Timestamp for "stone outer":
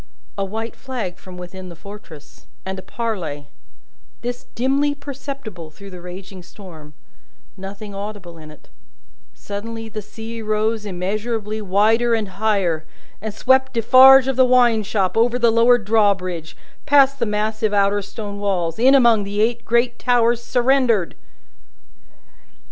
18.03-18.37